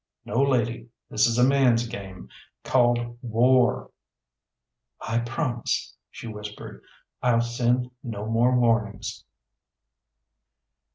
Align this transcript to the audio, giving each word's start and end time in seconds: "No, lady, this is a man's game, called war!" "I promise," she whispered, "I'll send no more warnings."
"No, 0.25 0.41
lady, 0.41 0.89
this 1.11 1.27
is 1.27 1.37
a 1.37 1.43
man's 1.47 1.85
game, 1.87 2.27
called 2.63 3.19
war!" 3.21 3.91
"I 4.99 5.19
promise," 5.19 5.95
she 6.09 6.25
whispered, 6.27 6.81
"I'll 7.21 7.41
send 7.41 7.91
no 8.01 8.25
more 8.25 8.57
warnings." 8.59 9.23